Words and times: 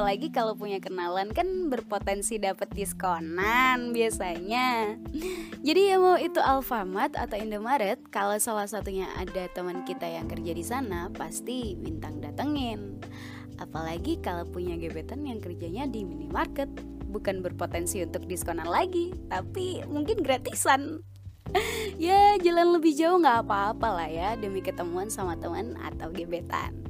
apalagi 0.00 0.32
hmm. 0.32 0.36
kalau 0.40 0.56
punya 0.56 0.80
kenalan 0.80 1.28
kan 1.28 1.68
berpotensi 1.68 2.40
dapat 2.40 2.72
diskonan 2.72 3.92
biasanya. 3.92 4.96
Jadi 5.60 5.92
ya 5.92 6.00
mau 6.00 6.16
itu 6.16 6.40
Alfamart 6.40 7.20
atau 7.20 7.36
Indomaret 7.36 8.00
kalau 8.08 8.40
salah 8.40 8.64
satunya 8.64 9.12
ada 9.20 9.44
teman 9.52 9.84
kita 9.84 10.08
yang 10.08 10.24
kerja 10.24 10.56
di 10.56 10.64
sana 10.64 11.12
pasti 11.12 11.76
bintang 11.76 12.24
datengin. 12.24 12.96
Apalagi 13.60 14.16
kalau 14.24 14.48
punya 14.48 14.80
gebetan 14.80 15.28
yang 15.28 15.36
kerjanya 15.36 15.84
di 15.84 16.00
minimarket 16.00 16.72
bukan 17.12 17.44
berpotensi 17.44 18.00
untuk 18.00 18.24
diskonan 18.24 18.72
lagi 18.72 19.12
tapi 19.28 19.84
mungkin 19.84 20.24
gratisan. 20.24 21.04
Ya 22.00 22.40
jalan 22.40 22.80
lebih 22.80 22.96
jauh 22.96 23.20
nggak 23.20 23.44
apa-apa 23.44 23.88
lah 23.92 24.08
ya 24.08 24.32
demi 24.32 24.64
ketemuan 24.64 25.12
sama 25.12 25.36
teman 25.36 25.76
atau 25.84 26.08
gebetan. 26.08 26.89